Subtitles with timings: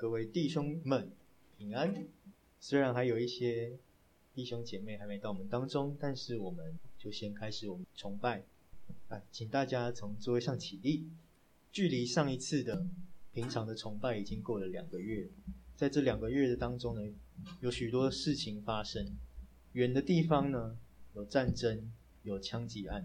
[0.00, 1.12] 各位弟兄们
[1.58, 1.94] 平安。
[2.58, 3.78] 虽然还有一些
[4.32, 8.42] 弟兄姐妹还没到我们当中，但是我们就先开始我们崇拜。
[9.10, 11.06] 啊，请大家从座位上起立。
[11.70, 12.86] 距离上一次的
[13.34, 15.28] 平常的崇拜已经过了两个月，
[15.76, 17.14] 在这两个月的当中呢，
[17.60, 19.06] 有许多事情发生。
[19.74, 20.78] 远的地方呢，
[21.14, 21.92] 有战争，
[22.22, 23.02] 有枪击案；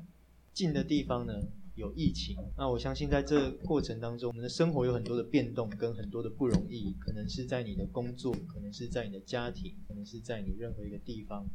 [0.54, 1.43] 近的地方呢，
[1.75, 2.35] 有疫情。
[2.57, 6.93] 那我相信在这过程当中，我们的生活有很多的变动，跟很多的不容易。
[6.99, 11.47] 可能是在你的工作，可能是在你的家庭，可能是在你任何一个地方，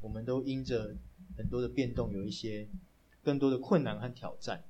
[0.00, 0.96] 我们都因着
[1.36, 2.68] 很多的变动，有一些
[3.22, 4.62] 更多的困难和挑战。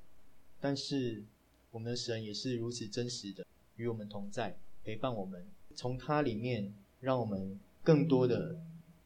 [0.61, 1.23] 但是，
[1.71, 8.57] 我们的神也是如此真实的与我们同在，陪伴我们，从他里面让我们更多的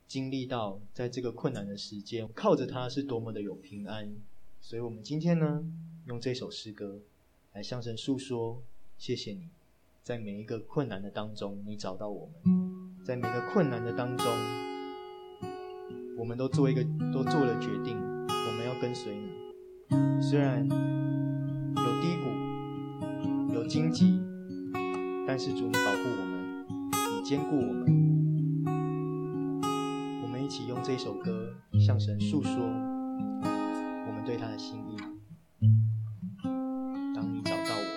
[0.07, 4.15] 经历到，在这个困难的时间，靠着他是多么的有平安。
[4.61, 5.63] 所以，我们今天呢，
[6.05, 6.99] 用这首诗歌
[7.53, 8.61] 来向神诉说：
[8.97, 9.49] 谢谢你，
[10.03, 12.53] 在每一个困难的当中，你找到我们；
[13.03, 14.25] 在每个困难的当中，
[16.17, 19.29] 我们都做一个，都做了决定，我们要跟随你。
[20.21, 22.29] 虽然有低谷。
[23.51, 24.21] 有荆棘，
[25.27, 27.83] 但是主你保护我们，你坚固我们。
[30.23, 31.53] 我们一起用这首歌
[31.85, 32.53] 向神诉说
[34.29, 34.95] 对他的心意。
[37.15, 37.89] 当你找到我，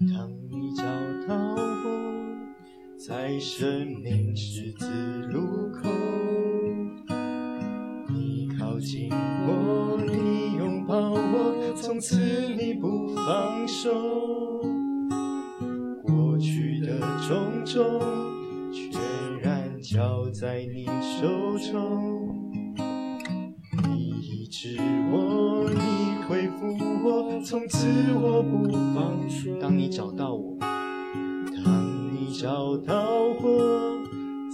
[0.00, 0.82] 当你找
[1.28, 1.56] 到我，
[2.98, 4.88] 在生命十字
[5.30, 5.88] 路口，
[8.08, 9.54] 你靠近我。
[11.76, 12.18] 从此
[12.56, 13.92] 你不放手，
[16.02, 18.00] 过去的种种
[21.74, 22.52] 手中。
[23.88, 24.78] 你医治
[25.10, 26.68] 我，你恢复
[27.02, 29.50] 我，从此我不放手。
[29.60, 32.94] 当你找到我，当你找到
[33.42, 33.98] 我，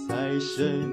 [0.07, 0.90] 在生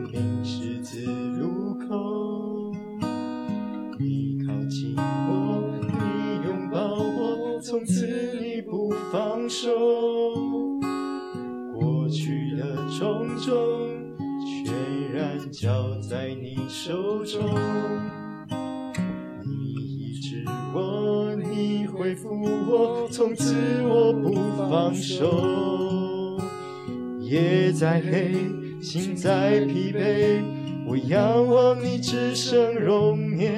[27.89, 28.35] 再黑，
[28.83, 30.43] 心再疲惫，
[30.87, 33.51] 我仰望你只剩容颜，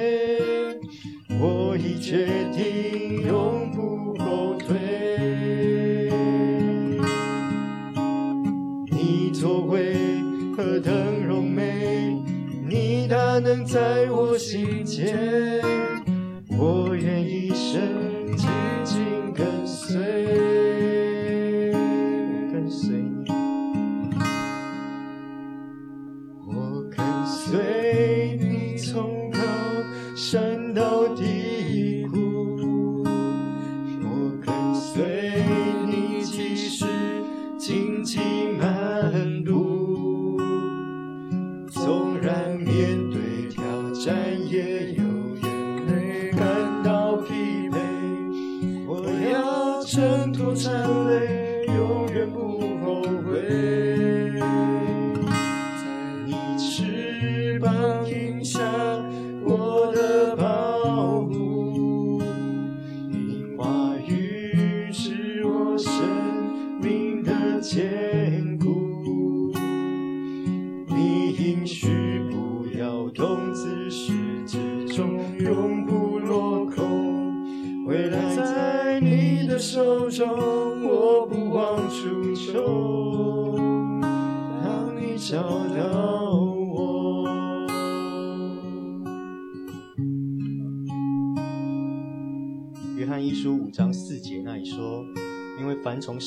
[1.37, 4.15] 我已决定永不。
[4.23, 4.77] 后退，
[8.89, 9.95] 你作为
[10.55, 10.93] 何等
[11.27, 12.15] 荣美，
[12.69, 15.61] 你大能在我心间，
[16.57, 17.81] 我愿一生
[18.37, 18.47] 紧
[18.85, 19.03] 紧
[19.35, 19.99] 跟随，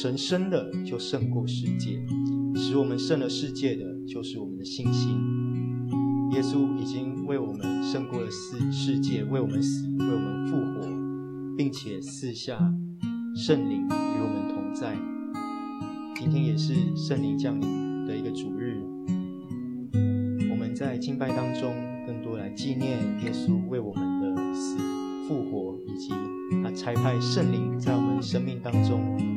[0.04, 1.98] 神生的，就胜过世界；
[2.54, 5.16] 使我们胜了世界的，就是我们的信心。
[6.32, 10.86] 耶稣已经为我们胜过了世世界，为我们死，为我们复活，
[11.56, 12.58] 并且赐下
[13.34, 14.94] 圣灵与我们同在。
[16.20, 18.76] 今天也是圣灵降临的一个主日，
[20.50, 21.74] 我们在敬拜当中，
[22.06, 24.76] 更多来纪念耶稣为我们的死、
[25.26, 26.10] 复活，以及
[26.62, 29.33] 他差派圣灵在我们生命当中。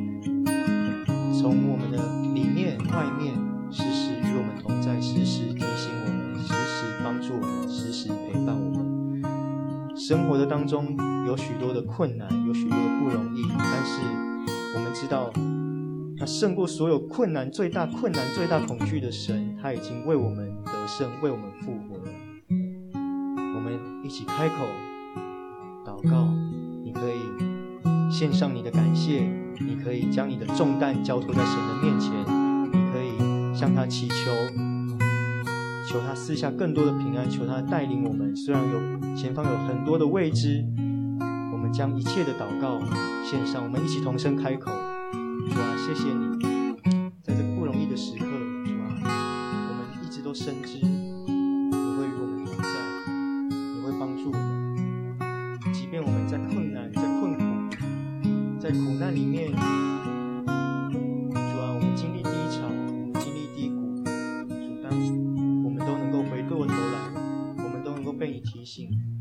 [1.48, 1.96] 从我们的
[2.34, 3.34] 里面、外面，
[3.72, 10.94] 时时与我们同在，时时提醒我们，时时帮助我们，时时陪伴我们，生活的当中
[11.26, 14.02] 有许多的困难，有许多的不容易，但是
[14.74, 15.32] 我们知道，
[16.18, 22.12] 那胜过所有困难、最大困难、最大恐惧的神，他已经为我们得胜，为我们复活了。
[23.54, 23.72] 我们
[24.04, 24.66] 一起开口
[25.82, 26.28] 祷告，
[26.84, 29.26] 你可以献上你的感谢，
[29.60, 32.12] 你可以将你的重担交托在神的面前，
[32.72, 34.14] 你可以向他祈求。
[35.88, 38.36] 求他赐下更多的平安，求他带领我们。
[38.36, 40.62] 虽然有前方有很多的未知，
[41.50, 42.78] 我们将一切的祷告
[43.24, 43.64] 献上。
[43.64, 46.47] 我们一起同声开口：主啊，谢谢你，
[68.68, 69.17] 行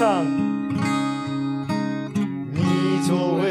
[0.00, 0.24] 唱，
[2.54, 2.62] 你
[3.06, 3.44] 作为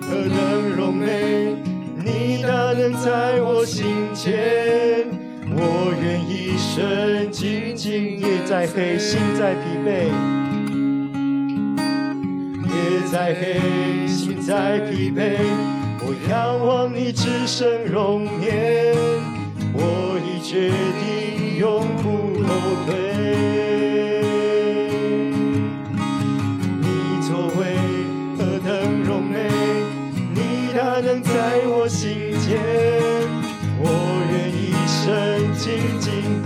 [0.00, 1.56] 何等荣美，
[1.96, 5.08] 你大能在我心间，
[5.50, 8.20] 我愿一生紧紧。
[8.20, 10.12] 夜再黑，心再疲惫，
[31.22, 32.58] 在我心间，
[33.78, 33.86] 我
[34.30, 36.39] 愿一生紧紧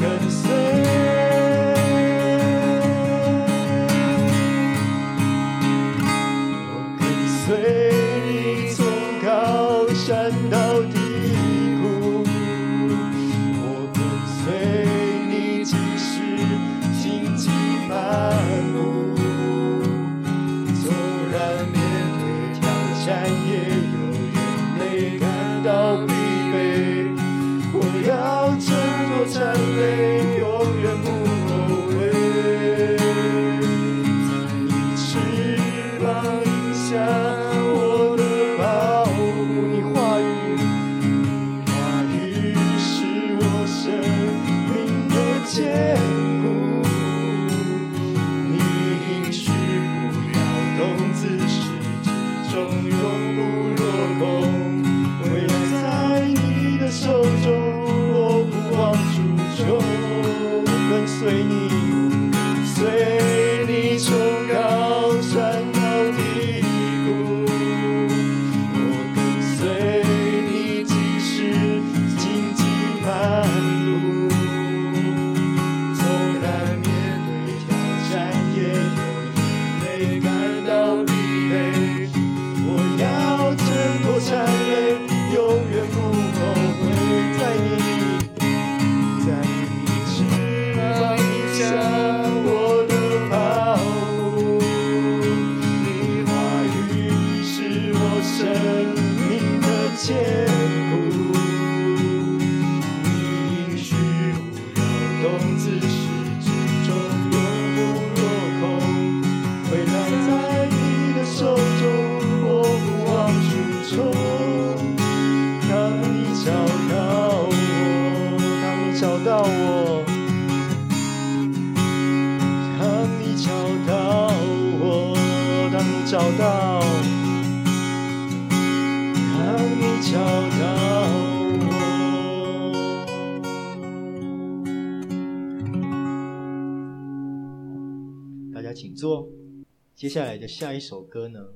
[139.97, 141.51] 接下来的下一首歌呢，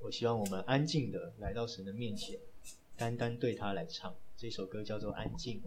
[0.00, 2.40] 我希望我们安静的来到神的面前，
[2.96, 4.12] 单单对他来唱。
[4.36, 5.62] 这首歌叫做《安静》。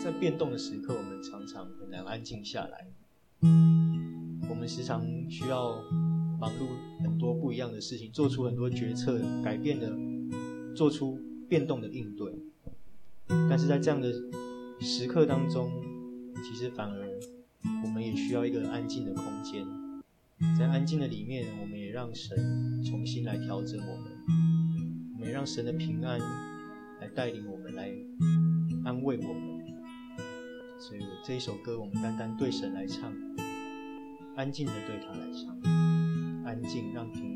[0.00, 2.86] 在变动的时刻，我们常常很难安静下来。
[4.48, 5.82] 我们时常需要
[6.38, 6.68] 忙碌
[7.02, 9.92] 很多不一样的事情，做出很多决策，改变的，
[10.76, 12.32] 做出变动的应对。
[13.26, 14.12] 但是在这样的
[14.80, 15.68] 时刻当中，
[16.44, 17.20] 其实反而
[17.82, 19.66] 我们也需要一个安静的空间。
[20.58, 24.12] 在安静的里面，我们也让神重新来调整我们，
[25.14, 26.18] 我们也让神的平安
[27.00, 27.90] 来带领我们，来
[28.84, 29.62] 安慰我们。
[30.78, 33.12] 所以这一首歌，我们单单对神来唱，
[34.34, 35.56] 安静的对他来唱，
[36.44, 37.31] 安静让平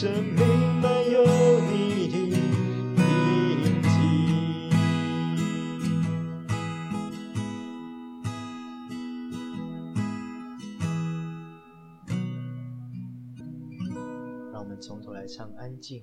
[0.00, 1.24] 生命没有
[1.72, 2.28] 你的。
[15.28, 16.00] 唱安静，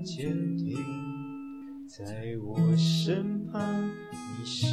[0.00, 0.76] 灵更坚定，
[1.86, 3.86] 在我身旁，
[4.38, 4.66] 你是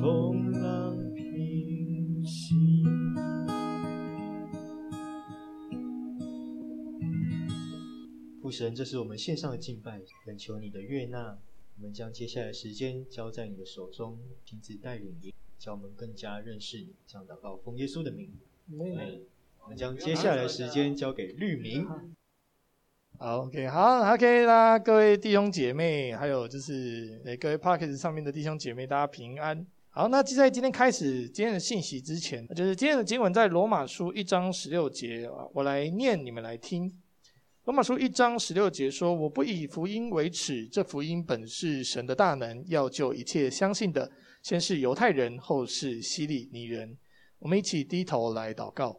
[0.00, 2.54] 风浪平息。
[8.40, 11.38] 父神，这是我们线上的敬拜，恳求你的悦纳。
[11.76, 15.34] 我们将接下来的时间交在你的手中，亲自带领你。
[15.58, 18.32] 叫我们更加认识你，这样祷告，奉耶稣的名。
[19.62, 21.86] 我们将接下来的时间交给律明。
[23.22, 29.66] 好，OK，好，OK 啦，各位弟兄姐妹，还有就是诶各位 Podcast 上面的弟兄姐妹，大家平安。
[29.90, 36.90] 好，那就在今天开始今天的信息之前，就是今天的经文在罗马书一章十六节啊，我来念，你们来听。
[37.64, 44.10] 罗马书一章十六节说：“我不以福音为耻，这福音本是神的大能，要救一切相信的，
[44.42, 46.96] 先是犹太人，后是希利尼人。”
[47.38, 48.98] 我们一起低头来祷告。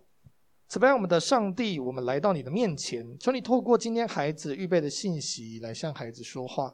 [0.72, 6.74] 此外，我们的上帝，我们来到你的面前，求你透过今天孩子预备的信息来向孩子说话。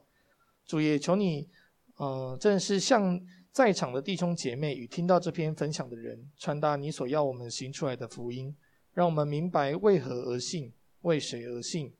[0.68, 1.50] 主也求你，
[1.96, 3.20] 呃，正是向
[3.52, 8.56] 在场的弟兄姐妹与听到这篇分享的人，传达你所要我们行出来的福音，
[8.94, 10.72] 让我们明白为何而信。
[11.02, 11.92] 为谁而信？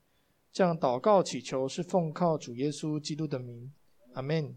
[0.52, 3.72] 这样祷告祈求是奉靠主耶稣基督的名，
[4.12, 4.54] 阿门。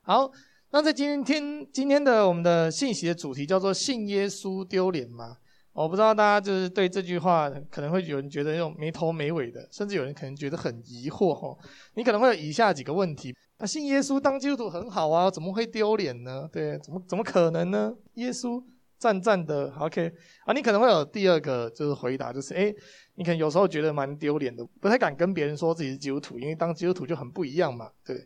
[0.00, 0.32] 好，
[0.70, 5.38] 那在今天今天的我们的信息的主题叫做“信耶稣丢脸吗？”
[5.72, 11.56] 我不知道大家就是对这句话可能会有人觉得那种没头没尾的，甚至有人可能觉得很疑惑哦。
[11.94, 16.48] 你可能会有以下几个问题：那信耶稣当基督徒很好啊，怎么会丢脸呢？
[16.52, 17.94] 对，怎么怎么可能呢？
[18.14, 18.62] 耶稣
[18.98, 20.12] 赞赞的，OK
[20.44, 20.52] 啊？
[20.52, 22.74] 你可能会有第二个就是回答，就是诶
[23.14, 28.16] 你可能有时候觉得蛮丢脸的，不太敢跟别人说自己是基督徒，因为当基督徒就很不一样嘛，对。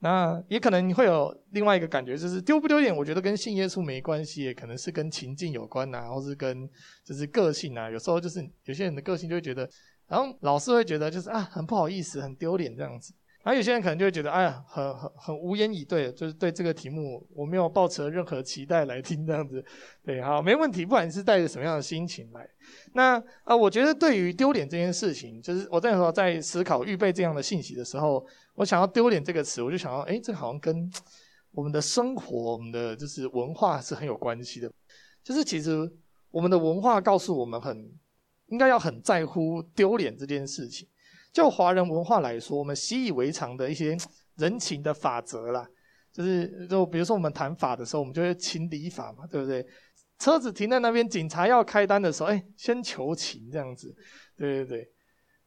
[0.00, 6.68] 那也可能你会有另外一个感觉，就是丢不丢脸，我觉得跟信耶稣没关系，也可能是跟情境有关呐，或是跟
[7.02, 7.90] 就是个性啊。
[7.90, 9.68] 有时候就是有些人的个性就会觉得，
[10.06, 13.14] 然后老师会觉得就是啊很不好意思，很丢脸这样子。
[13.44, 19.62] 然后有些人可能就会觉得，哎呀，很很很无言以对，就是对这个题目我没有抱持任何期待来听这样子。
[20.02, 22.48] 对，好，没问题，不管你是带着什么样的心情来。
[22.94, 30.90] 那啊、我觉得对于丢脸这件事情，就是我那时候在思考预备这样的信息的时候，我想要丢脸这个词，我就想到，哎，这好像跟
[31.52, 34.72] 我们的生活、我们的就是文化是很有关系的。
[35.22, 35.92] 就是其实
[36.30, 37.92] 我们的文化告诉我们，很
[38.46, 40.88] 应该要很在乎丢脸这件事情。
[41.34, 43.96] 就华人文化来说，我们习以为常的一些
[44.36, 45.68] 人情的法则啦，
[46.12, 49.66] 就是就比如说我们谈法的时候，我们就会情理法嘛，对不对？
[50.16, 53.92] 车子停在那边，警察要开单的时候，哎，先求情这样子，
[54.36, 54.90] 对对对。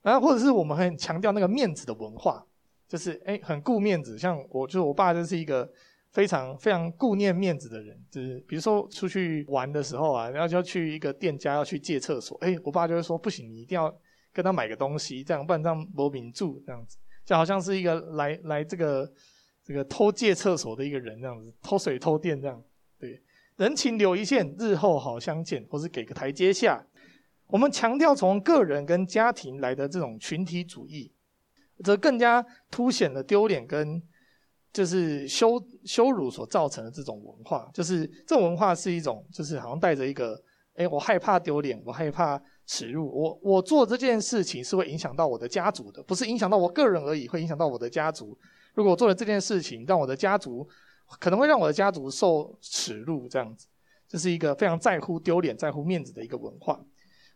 [0.02, 2.46] 然后或者是我们很强调那个面子的文化，
[2.86, 4.20] 就是哎，很顾面子。
[4.20, 5.72] 像我，就是我爸，就是一个
[6.12, 7.98] 非常非常顾念面子的人。
[8.12, 13.98] 就是比如说出去玩的时候啊，然后就要去一个店家要去借厕所，哎，我爸就会说不行，你一定要。
[14.38, 16.96] 跟他买个东西，这样不然这样没面子这样子，
[17.26, 19.12] 就好像是一个来来这个
[19.64, 22.64] 这个偷借厕所的一个人这样子，偷水偷电这样。
[23.00, 23.20] 对，
[23.56, 26.86] 人情留一线，日后好相见，或是给个台阶下。
[27.48, 31.12] 我们强调从个人跟家庭来的这种群体主义，
[31.84, 34.00] 则更加凸显了丢脸跟
[34.72, 37.68] 就是羞羞辱所造成的这种文化。
[37.74, 40.40] 就是这种文化是一种，就是好像带着一个，
[40.76, 42.40] 哎，我害怕丢脸，我害怕。
[42.68, 48.38] 耻辱，我我做这件事情是会影响到我的家族的，不是影响到我个人而已，会影响到我的家族。
[48.76, 50.68] 如果我做了这件事情，让我的家族
[51.18, 53.68] 可能会让我的家族受耻辱，这样子，
[54.08, 56.80] 这是一个非常在乎丢脸、在乎面子的一个文化。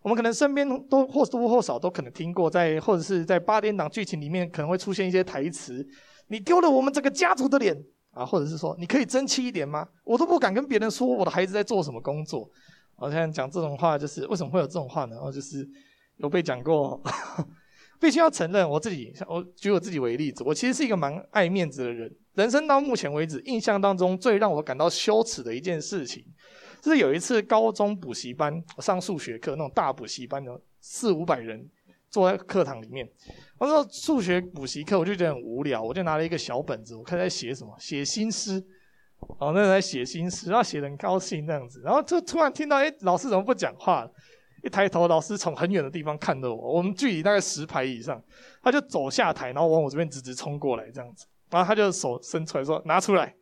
[0.02, 5.88] 我们可能身边都或多或少都可能听过，在或者是在八点档剧情里面可能会出现一些台词
[6.28, 7.74] ：“你丢了我们这个家族的脸
[8.12, 12.50] 啊！”或者是说：“你可以争气一点吗？”我都不敢跟别人说我的孩子在做什么工作。
[13.02, 15.16] 我现在讲这种话，就是为什么会有这种话呢？
[15.16, 15.68] 然后就是
[16.18, 17.02] 有被讲过，
[18.00, 22.16] 必须要承认，我自己，我举我自己为例子，我其实是一个蛮爱面子的人。
[22.36, 26.24] 人生到目前为止，印象当中最让我感到羞耻的一件事情，
[26.80, 31.68] 就是有一次高中补习班，我上数学课，那种大补习班的四五百人
[32.10, 33.10] 坐在课堂里面，
[33.58, 38.64] 我说数学补习课，我就觉得很无聊，我就拿了一个小本子，我看在写什么，写新诗。
[39.40, 44.08] 哦，那在写新诗，然后写得很高兴这样子，然后就突然听到，哎，老师怎么不讲话？
[44.64, 48.22] 一抬头，老师从很远的地方看着我，我们距离大概十排以上，
[48.62, 53.34] 他就走下台，然后往我这边直直冲过来这样子，然后他就手伸出来说拿出来，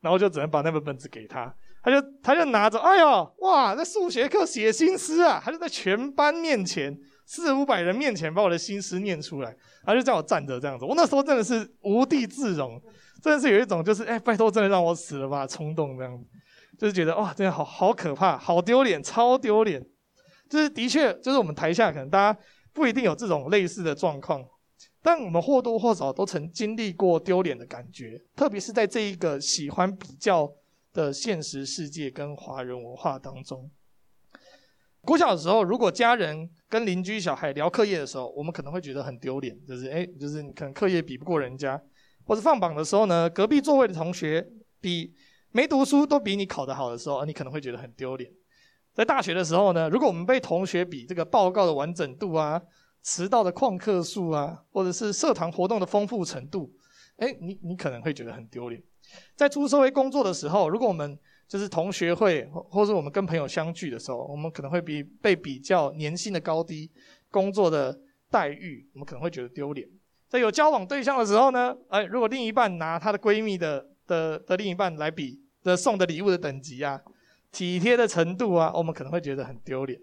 [0.00, 12.82] 然后就只能把那本本子给他，他就他就拿着，哎呦，哇，在数学课写新诗啊，他就在全班面前四五百人面前把我的新诗念出来，他就叫我站着这样子，我那时候真的是无地自容。
[13.24, 16.24] 真的是有一种，就是哎，拜托，真的让我死了吧，冲动这样，
[16.78, 19.82] 就是觉得哇，真的好好可怕，好丢脸，超丢脸。
[20.50, 22.38] 就是的确，就是我们台下可能大家
[22.74, 24.44] 不一定有这种类似的状况，
[25.02, 30.52] 但我们或多或少都曾经历过丢脸的感觉，特别是在这一个喜欢比较
[30.92, 33.70] 的现实世界跟华人文化当中。
[35.00, 41.80] 国小的时候，如果家人跟邻居小孩聊课业的时候，我们可能会觉得很丢脸，就是哎，就是你可能课业比不过人家。
[42.24, 44.46] 或者放榜的时候呢，隔壁座位的同学
[44.80, 45.14] 比
[45.52, 48.30] 没读书都比你考得好的时候，你可能会觉得很丢脸。
[48.92, 52.60] 在大学的时候呢，如果我们被同学比这个报告的完整度啊、
[53.02, 56.72] 迟到的旷课数啊，或者是社团活动的丰富程度，
[57.16, 58.82] 哎，你你可能会觉得很丢脸。
[59.36, 66.90] 在出社会工作的时候，如果我们就是同学会，或或者我们跟朋友相聚的时候，我们可能会比被比较年薪的高低、
[67.30, 67.96] 工作的
[68.30, 69.86] 待遇，我们可能会觉得丢脸。
[70.34, 77.00] 在有交往对象的时候呢，哎，如果另一半拿她的闺蜜的的的另一半来比的送的礼物的等级啊。
[77.52, 79.96] 体贴的程度啊，我们可能会觉得很丢脸。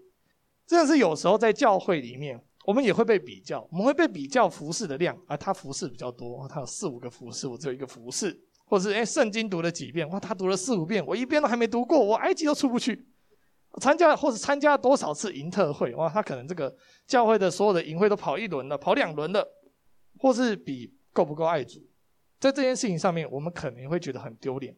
[0.66, 13.06] 这样是有时候在教会里面，我们也会被比较，我们会被比较服饰的量啊，他服饰比较多，他有四五个服饰，我只有一个服饰，或者是诶，圣经读了几遍，哇，他读了四五遍，我一遍都还没读过，我埃及都出不去。
[13.82, 16.74] 参加或者参加多少次营特会，哇，他可能这个
[17.06, 19.46] 教会的所有的营会都跑一轮了，跑两轮了，
[20.22, 21.80] 或是比够不够爱主，
[22.38, 24.72] 在这件事情上面，我们可能会觉得很丢脸。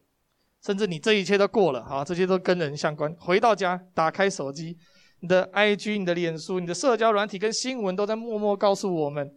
[0.63, 3.15] 甚至你这一切都过了，好，这些都跟人相关。
[3.19, 4.75] 回到家，打开手机，
[5.19, 9.31] 你的 IG、你的脸书、你的社交软体跟新闻都在默默告诉我们，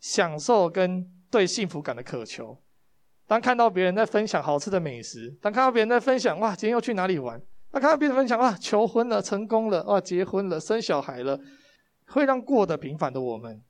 [0.00, 2.58] 享受跟对幸福感的渴求。
[3.26, 7.38] 当看到别人在分享好吃的美食，当看到别人在分享哇，今天又去哪里玩？
[7.72, 11.38] 那看到别人分享哇，求婚了，成功了，哇，结婚了，生小孩了，
[12.06, 13.62] 会让过得平凡的我们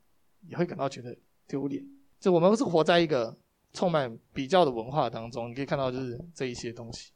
[0.47, 1.85] 也会感到觉得丢脸。
[2.21, 3.37] 就我们是活在一个。
[3.77, 7.11] 充满比较的文化当中，你可以看到就是这一些东西。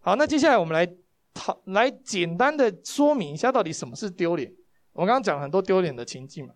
[0.00, 0.84] 好，那接下来我们来
[1.32, 4.52] 讨来简单的说明一下，到底什么是丢脸。
[4.94, 6.54] 我们刚刚讲了很多丢脸的情境嘛。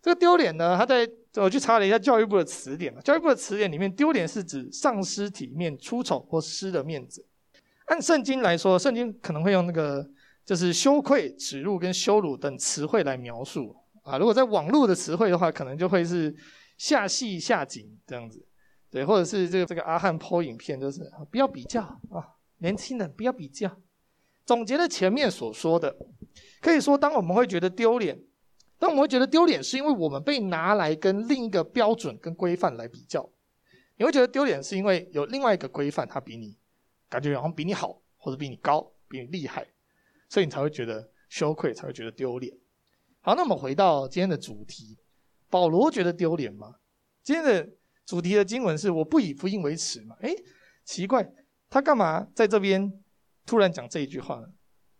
[0.00, 1.04] 这个丢脸呢，它在
[1.42, 7.26] 我去查了一下教育部的词典，教育部的词典里面，丢脸是指丧失体面、出丑或失了面子。
[7.86, 10.08] 按圣经来说，圣经可能会用那个
[10.44, 13.74] 就是羞愧、耻辱跟羞辱等词汇来描述
[14.06, 14.16] 啊。
[14.16, 16.34] 如果在网络的词汇的话，可能就会是
[16.78, 18.46] 下戏下井这样子。
[18.88, 22.24] 对，或者是这个这个阿汉 po 影片，就是不要比较啊，
[22.58, 23.70] 年轻人不要比较。
[24.46, 25.94] 总结了前面所说的，
[26.62, 28.16] 可以说，当我们会觉得丢脸，
[28.78, 33.28] 当我们会觉得丢脸，是因为我们被拿来跟另一个标准跟规范来比较。
[33.96, 36.56] 你会觉得丢脸，是因为有另外一个规范，他比你
[37.08, 39.66] 感觉好像比你好，或者比你高，比你厉害，
[40.28, 42.56] 所以你才会觉得羞愧，才会觉得丢脸。
[43.26, 44.96] 好，那我们回到今天的主题，
[45.50, 46.76] 保罗觉得丢脸吗？
[47.24, 47.68] 今天的。
[48.06, 50.14] 主题的经文是“我不以福音为耻”嘛？
[50.20, 50.32] 诶，
[50.84, 51.28] 奇怪，
[51.68, 52.88] 他干嘛在这边
[53.44, 54.46] 突然讲这一句话呢？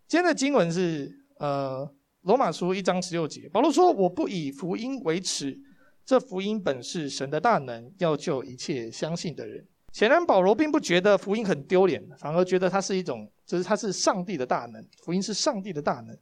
[0.08, 1.08] 今天的经文是
[1.38, 1.88] 呃
[2.22, 5.56] 罗马书一章十六节，保罗说：“我不以福音为耻，
[6.04, 16.18] 这福音本是神的大能，要救一切相信的人。”显然，保罗并不觉得福音很丢脸，反而觉得它是一种，就是它是上帝的大能，福音是上帝的大能。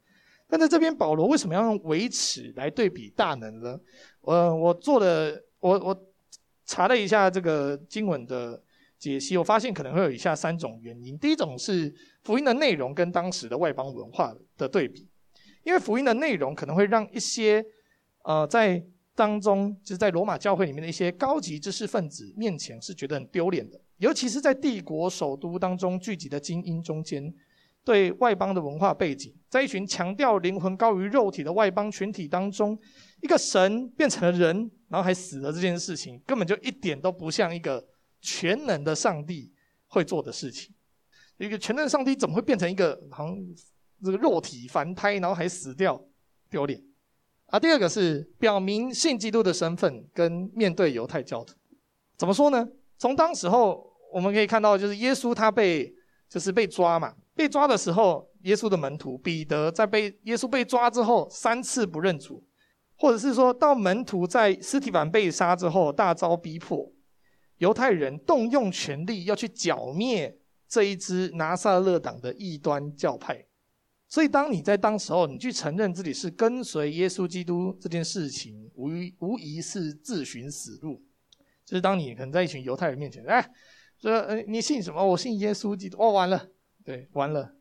[0.48, 3.78] 但在这边，保罗为什么要用“维持”来对比大能呢？
[4.22, 6.06] 呃，我做的，我我。
[6.66, 8.58] 查了一下这个经文的
[8.98, 11.18] 解析，我发现可能会有以下三种原因。
[11.18, 15.06] 第一种是福音的内容跟当时的外邦文化的对比，
[15.62, 17.62] 因为福音的内容可能会让一些
[18.22, 18.82] 呃在
[19.14, 27.30] 当中就是在罗马教会里面的一些高级知识分子面前是觉得很丢脸的，尤其是在帝国首都当中聚集的精英中间，
[27.84, 32.78] 对外邦的文化背景，在一群强调灵魂高于肉体的外邦群体当中，
[33.20, 34.70] 一个神变成了人。
[34.88, 37.84] 然后还死了这件事情，根本就一点都不像一个
[38.20, 39.52] 全能的上帝
[39.88, 40.72] 会做的事情。
[41.36, 43.36] 一个全能上帝怎么会变成一个好像
[44.04, 46.00] 这个肉体凡胎，然后还死掉，
[46.48, 46.80] 丢脸
[47.46, 47.58] 啊！
[47.58, 51.56] 第二个是表明信基督的身份跟面对犹太教徒，
[52.16, 52.64] 怎么说呢？
[52.96, 55.92] 从当时候我们可以看到，就是耶稣他被
[56.28, 62.42] 就是被抓嘛，被抓的时候，耶稣的门徒彼得在被耶稣被抓之后三次不认主。
[62.96, 66.92] 或者是说到门徒在斯提凡被杀之后大遭逼迫，
[67.58, 73.44] 犹太人动用权力要去剿灭这一支拿撒勒党的异端教派，
[74.08, 81.02] 所以当你在当时候你去承认自己是跟随耶稣基督这件事情，无无疑是自寻死路。
[81.66, 83.44] 就是当你可能在一群犹太人面前，哎，
[83.98, 85.04] 说呃你信什么？
[85.04, 86.00] 我信耶稣基督。
[86.00, 86.48] 哦，完了，
[86.84, 87.54] 对，完了，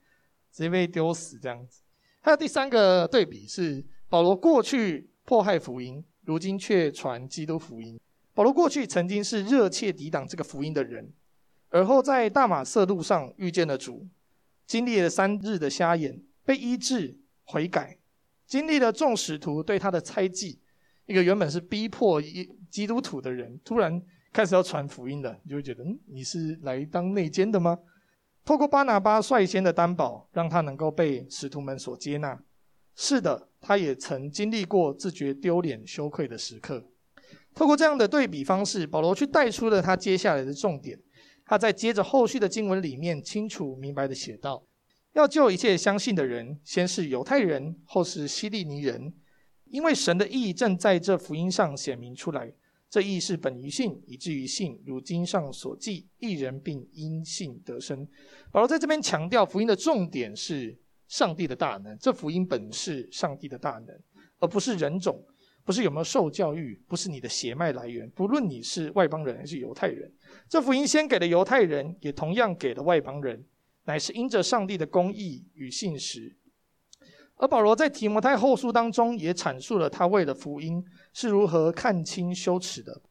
[0.51, 1.81] 直接被丢死这样子。
[2.21, 5.09] 还有第三个对比是保罗过去。
[5.25, 7.97] 迫害福音，如今却传基督福音。
[8.33, 11.13] 保罗过去曾经是热切抵挡这个福音的人，
[11.69, 14.05] 而后在大马色路上遇见了主，
[14.67, 17.97] 经历了三日的瞎眼，被医治悔改，
[18.45, 20.59] 经历了众使徒对他的猜忌。
[21.05, 27.79] 一个原本是逼迫一基督徒的人，突然开始要传福音了，你就会觉得，嗯，你是来当内奸的吗？
[28.45, 32.41] 透过巴拿巴率先的担保，让他能够被使徒们所接纳。
[32.95, 33.49] 是的。
[33.65, 36.83] 他也曾经历过自觉丢脸、羞愧的时刻。
[37.55, 40.99] 透过这样的对比方式，保罗去带出了他接下来的重点。
[41.45, 44.61] 他在接着后续的经文里面清楚明白地写道：
[45.13, 49.13] 要救一切相信的人，先是犹太人，后是希利尼人，
[49.69, 52.51] 因为神的意义正在这福音上显明出来。
[52.93, 58.07] 这义是本于信，以至于信，如经上所记，一人并因信得生。
[58.51, 60.77] 保罗在这边强调，福音的重点是
[61.07, 63.99] 上帝的大能，这福音本是上帝的大能，
[64.37, 65.19] 而不是人种，
[65.65, 70.13] 不是有没有受教育，不是你的血脉来源，不论你是外邦人还是犹太人。
[70.47, 73.43] 这福音先给了犹太人，也同样给了外邦人。
[73.85, 76.37] 乃是因着上帝的公义与信实，
[77.43, 83.01] 而保罗在提摩太后书当中也阐述了他为了福音是如何看清羞耻的。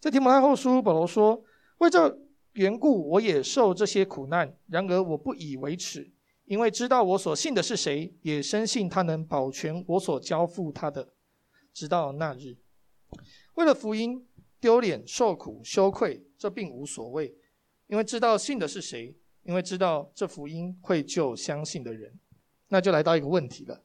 [0.00, 1.44] 在提摩太后书，保罗说
[1.80, 2.18] ：“为这
[2.54, 6.10] 缘故，我也受这些苦难，然而我不以为耻，
[6.46, 11.10] 因为知道我所信的是谁，也深信他能保全我所交付他的，
[11.74, 12.56] 直到那日。
[13.56, 14.26] 为了福音，
[14.58, 17.34] 丢脸、受苦、羞愧，这并无所谓，
[17.88, 19.14] 因为知道信的是谁。”
[19.46, 22.18] 因为知道这福音会救相信的人，
[22.74, 23.80] 那就来到一个问题了。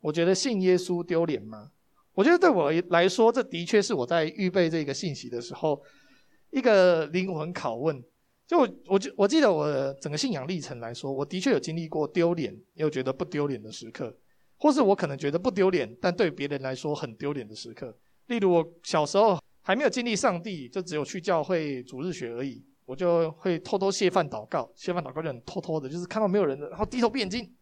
[0.00, 1.70] 我觉得信耶稣丢脸吗？
[2.12, 5.80] 我觉得对我来说，这的确是我在预备这个信息的时候
[6.50, 8.02] 一个灵魂拷问。
[8.44, 14.12] 就我，我记我记得我整个信仰历程来说，我的确有经历过丢脸又觉得不丢脸的时刻，
[14.56, 17.96] 或是我可能觉得不丢脸，但对别人来说很丢脸的时刻。
[18.26, 22.60] 例如我小时候还没有经历上帝，就只有去教会主日学而已。
[22.86, 27.52] 我就会偷偷谢饭祷告，谢饭祷告就很偷偷的，就是看到没有人的，然后低头闭眼睛，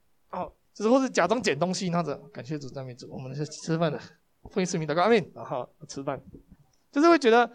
[0.74, 3.98] 就是或是假装捡东西，那种感谢主赞美主，我们是吃饭的，
[4.42, 6.20] 欢迎市民祷告阿门，然后吃饭，
[6.90, 7.48] 就是会觉得，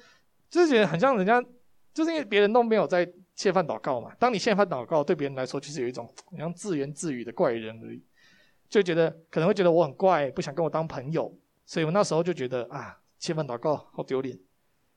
[0.50, 1.44] 就是觉得很像人家，
[1.94, 4.16] 就是因为别人都没有在谢饭祷告嘛。
[4.18, 8.02] 当你谢饭祷告，对别人来说其实有一种 好像自言自语的怪人而已，
[8.70, 14.40] 就觉得可能会觉得我很怪，不想跟我当朋友，所以我那时候就觉得啊，谢饭祷告好丢脸。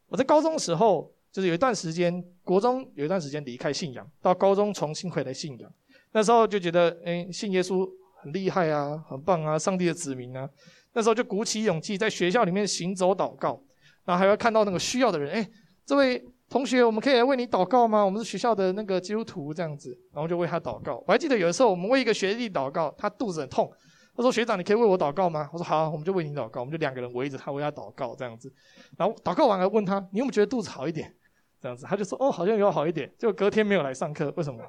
[0.07, 1.13] 我在高中的时候。
[1.33, 5.73] 就是有一段时间，国中有一段时间离开信仰，到高中重新回来信仰。
[6.11, 7.91] 那时候就觉得，诶，信耶稣
[8.23, 10.49] 很厉害啊，很棒啊，上帝的子民啊。
[10.95, 13.61] 那时候就鼓起勇气在学校里面行走祷告，
[14.05, 15.51] 然后还会看到那个需要的人，诶，
[15.85, 18.05] 这位同学，我们可以来为你祷告吗？
[18.05, 21.03] 我们是学校的那个基督徒这样子，然后就为他祷告。
[21.07, 23.71] 我还记得有的时候我们为一个学弟祷告，他肚子很痛。
[24.15, 28.53] 他说：“学长，你可以为我祷告吗？”我说：“好，我们就为你祷告。”我们就两个人围着他为他祷告这样子。
[28.99, 31.11] 然后祷告完了问他：“你有没有觉得肚子好一点？”
[31.59, 34.63] 这样子，他就说：“哦，好像有好一点。”结果隔天没有来上课，为什么？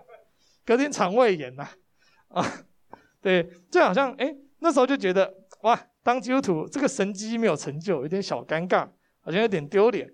[0.66, 1.68] 隔天肠胃炎呐、
[2.30, 2.42] 啊，
[3.24, 8.88] 对，就好像哎，那时候就觉得哇，当基督徒这个神迹没有成就，有点小尴尬，
[9.22, 10.08] 好像有点丢脸。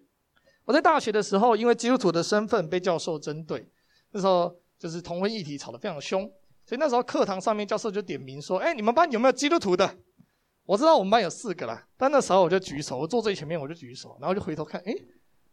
[0.63, 3.67] 我在大学的时候，因为基督徒的身份被教授针对，
[4.11, 6.21] 那时候就是同婚议题吵得非常凶，
[6.65, 9.89] 所以那时候课堂上面教授就点名说：“哎，你们班有没有基督徒的？”
[10.65, 14.93] 我知道我们班有四个啦，但那时候我就举手，我坐最前面，我就举手，然后就回头看，哎。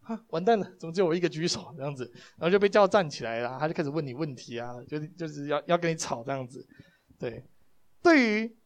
[0.02, 0.72] 啊，完蛋了！
[0.78, 2.08] 怎么只有我一个举手这样子？
[2.38, 6.64] 然后就被叫站起来了，他就开始问你问题啊，就就是要要跟你吵这样子。
[7.18, 7.42] 对，
[8.02, 8.56] 对于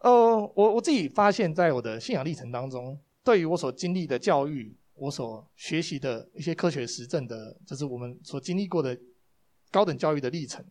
[0.00, 8.98] 呃，我我自己发现，在我的信仰历程当中，对于我所经历的教育，我所学习的一些科学实证的，就是我们所经历过的
[9.70, 10.64] 高等教育的历程，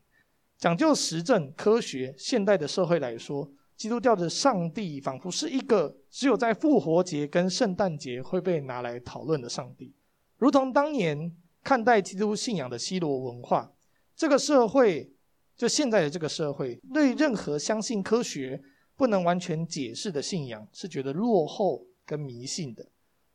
[0.58, 9.94] 讲究实证科学，现代的社会来说，基督教的上帝仿佛是一个只有在复活节跟圣诞节会被拿来讨论的上帝。
[10.38, 13.74] 如同当年看待基督信仰的希罗文化，
[14.16, 15.13] 这个社会
[15.56, 18.62] 就现在的这个社会，对任何相信科学
[18.96, 22.86] 不能完全解释的信仰是觉得落后跟迷信的。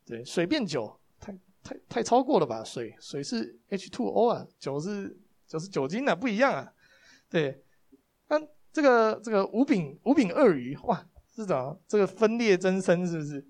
[0.04, 2.64] 对，水变酒太太太超过了吧？
[2.64, 6.72] 水水是 H2O 啊，酒是酒是酒精啊，不一样啊。
[7.28, 7.62] 对，
[8.28, 8.40] 那
[8.72, 13.46] 这个这个五饼五饼二鱼哇，是怎这个分裂增生是不是？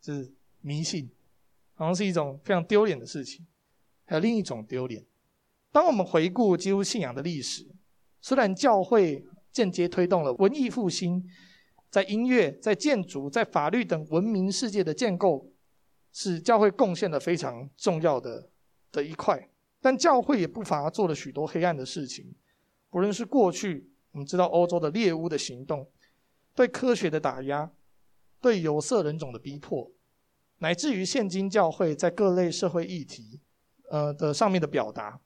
[0.00, 1.10] 就是迷信。
[1.74, 3.46] 好像是一种非常丢脸的事情，
[4.04, 5.06] 还有另一种丢脸。
[5.70, 7.64] 当我们回顾基督信仰的历史，
[8.20, 11.24] 虽然教会间接推动了文艺复兴，
[11.90, 15.50] 在音乐、在建筑、在法律等文明世界的建构，
[16.12, 18.50] 是教会贡献了非常重要的
[18.92, 19.48] 的一块，
[19.80, 22.34] 但教会也不乏做了许多黑暗的事情。
[22.90, 25.88] 不论是过去我们知道欧洲的猎巫的行动，
[26.54, 27.70] 对科学的打压，
[28.40, 29.90] 对有色人种的逼迫。
[30.58, 33.40] 乃至于现今教会在各类社会议题，
[33.90, 35.20] 呃的上面的表达，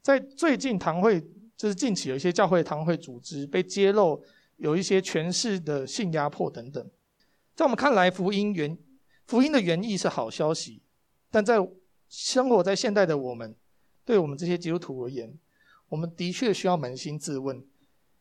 [0.00, 1.20] 在最近堂会，
[1.58, 4.24] 就是近期有一些教会堂会组织被揭露
[4.56, 6.90] 有一些权势的性压迫等等，
[7.54, 8.78] 在我们看来，福音原
[9.26, 10.80] 福音的原意是好消息，
[11.30, 11.56] 但在
[12.08, 13.54] 生活在现代的我们，
[14.04, 15.36] 对我们这些基督徒而言，
[15.88, 17.62] 我们的确需要扪心自问：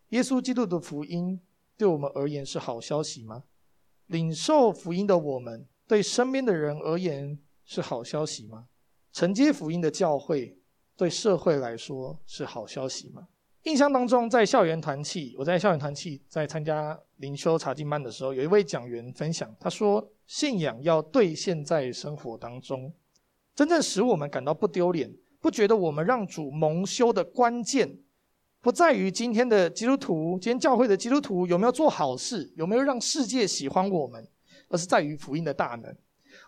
[0.10, 1.40] 耶稣基督的福音
[1.78, 3.44] 对我们而言是好消息吗？
[4.08, 5.68] 领受福音的我们。
[5.88, 8.68] 对身边的人而言是好消息吗？
[9.14, 10.58] 承接福音的教会
[10.98, 13.28] 对社会来说是好消息吗？
[13.64, 22.92] 印象当中，在校园团契，我在校园团契在参加灵修查经班的时候，有一位讲员分享，他说：“信仰要兑现在生活当中，
[23.54, 28.00] 真正使我们感到不丢脸，不觉得我们让主蒙羞的关键，
[28.62, 34.28] 不在于今天的基督徒，今天教会的基督徒有没有做好事，有没有让世界喜欢我们，
[34.70, 35.96] 而是在于福音的大能。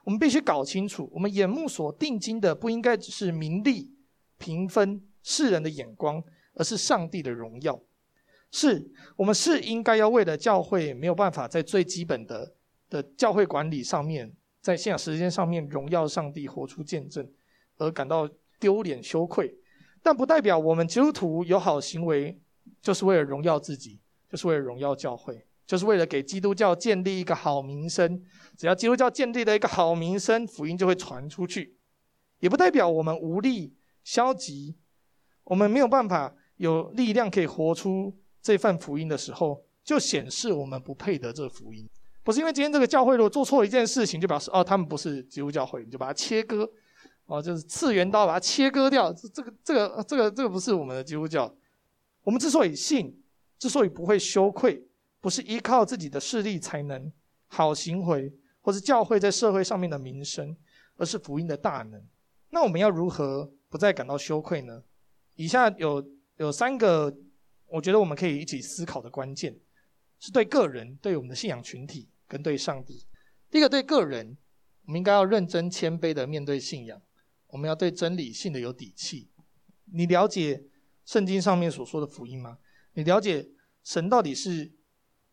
[0.05, 3.93] 我们必须搞清楚，我们眼目所定睛的，不应该只是名利、
[4.39, 6.23] 评分、世人的眼光。”
[6.56, 7.80] 而是上帝的荣耀，
[8.52, 12.54] 是我们是应该要为了教会没有办法在最基本的
[12.89, 17.25] 的教会管理上面，在信仰时间上面荣耀上帝、活出见证
[17.78, 19.56] 而感到丢脸羞愧，
[20.04, 22.38] 但不代表我们基督徒有好行为
[22.82, 23.97] 就是为了荣耀自己，
[24.30, 28.21] 就是为了荣耀教会，就是为了给基督教建立一个好名声。
[28.58, 31.78] 只要基督教建立了一个好名声，福音就会传出去，
[32.39, 33.75] 也不代表我们无力、
[34.10, 34.76] 消极，
[35.43, 36.34] 我们没有办法。
[36.56, 41.88] 有力量可以活出这份福音的时候，就显示我们不配得这福音。
[42.24, 46.69] 不是因为今天这个教会如果做错一件事情，就表示哦，他们不是基督教会，你就把它切割，
[47.28, 49.13] 哦，就是次元刀把它切割掉。
[49.13, 51.56] 这这个这个这个这个不是我们的基督教。
[52.24, 53.15] 我们之所以信，
[53.60, 54.84] 之所以不会羞愧，
[55.22, 57.10] 不是依靠自己的势力才能、
[57.48, 60.58] 好行为，或是教会在社会上面的名声，
[60.98, 62.04] 而是福音的大能。
[62.50, 64.84] 那我们要如何不再感到羞愧呢？
[65.36, 66.05] 以下有。
[66.39, 67.13] 有三个，
[67.65, 69.60] 我觉得我们可以一起思考的关键，
[70.19, 73.05] 是对个人、对我们的信仰群体跟对上帝。
[73.51, 74.38] 第一个，对个人，
[74.86, 77.01] 我们应该要认真谦卑的面对信仰，
[77.47, 79.29] 我们要对真理信的有底气。
[79.91, 80.63] 你了解
[81.03, 82.60] 圣经上面所说的福音吗？
[82.93, 83.49] 你了解
[83.84, 84.71] 神到底是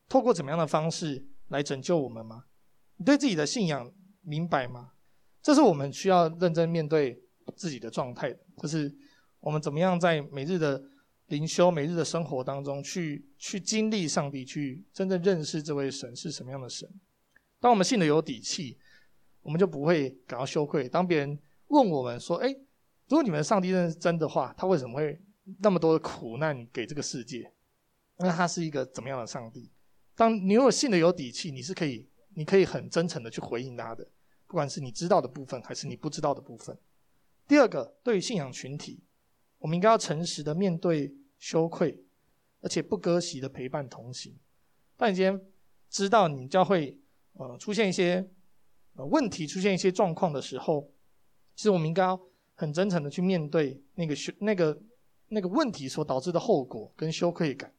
[0.09, 2.46] 透过怎么样的方式来拯救我们吗？
[2.96, 4.94] 你对自己的信仰明白吗？
[5.40, 7.22] 这是我们需要认真面对
[7.55, 8.93] 自己的状态，就是
[9.41, 10.83] 我们怎么样在每日的。
[11.29, 16.89] 灵修每日的生活当中，去去经历上帝，去真正认识这位神是什么样的神。
[17.59, 18.79] 当我们信的有底气，
[19.43, 20.89] 我们就不会感到羞愧。
[20.89, 22.53] 当别人问我们说：“哎，
[23.09, 25.21] 如果你们上帝认识真的话，他为什么会
[25.59, 27.53] 那么多的苦难给这个世界？
[28.19, 29.69] 那他是一个怎么样的上帝？”
[30.15, 34.09] 当你如果信的有底气，你是可以，你可以很真诚的去回应他的，
[34.47, 36.79] 不管是你知道的部分，还是你不知道的部分。
[37.47, 39.01] 第二个，对信仰群体。
[39.59, 41.99] 我们应该要诚实的面对羞愧，
[42.61, 44.37] 而且不割席的陪伴同行。
[44.97, 45.41] 当你今天
[45.89, 46.99] 知道你教会
[47.35, 48.29] 呃出现一些
[48.95, 50.91] 呃问题、出现一些状况的时候，
[51.55, 52.21] 其实我们应该要
[52.55, 54.83] 很真诚的去面对那个羞那个
[55.29, 57.73] 那个问题所导致的后果跟羞愧感。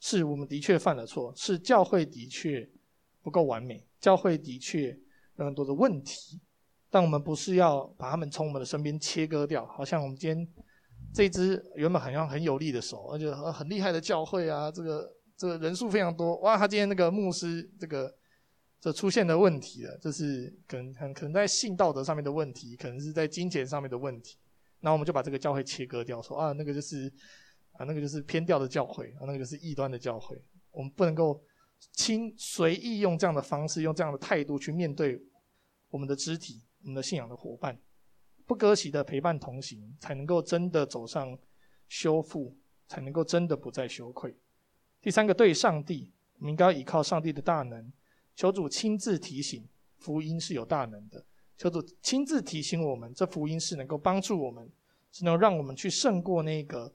[0.00, 2.68] 是我们的确犯了错，是教会的确
[3.20, 4.96] 不够完美，教会的确
[5.36, 6.40] 有很多的问题，
[6.90, 10.48] 但我们不是要把他们从我们的身边切割掉，好像我们今天。
[11.10, 16.36] 这只原本好像很有力的手，而且很厉害的教会啊，这个这个人数非常多。
[16.40, 18.14] 哇，他今天那个牧师这个
[18.78, 24.36] 这出现的问题了，这是可能很可能在性道德上面的问题，可能是在金钱上面的问题。
[24.80, 27.10] 那我们就把这个教会切割掉，说啊，那个就是
[27.72, 30.36] 啊，那个就是偏掉的教会啊，那个就是异端的教会。
[30.70, 31.42] 我们不能够
[31.92, 35.18] 轻随意用这样的方式，用这样的态度去面对
[35.88, 37.78] 我们的肢体，我们的信仰的伙伴。
[38.46, 41.38] 不割席的陪伴同行，才能够真的走上
[41.86, 44.34] 修复，才能够真的不再羞愧。
[45.02, 47.92] 第三个，对上帝，我们应该要依靠上帝的大能，
[48.34, 51.22] 求主亲自提醒，福音是有大能的。
[51.58, 54.66] 求主亲自提醒我们，这福音是能够帮助我们，
[55.12, 56.90] 是能让我们去胜过那个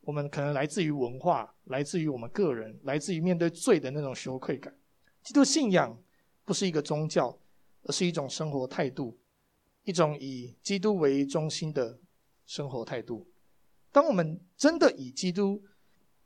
[0.00, 4.74] 我们可能来自于文化、来自于我们个人、来自于面对罪的那种羞愧感。
[5.22, 5.94] 基督信仰
[6.42, 7.38] 不是一个宗教，
[7.82, 9.18] 而是一种生活态度。
[9.86, 12.00] 一种以基督为中心的
[12.44, 13.28] 生活态度。
[13.92, 15.62] 当我们真的以基督，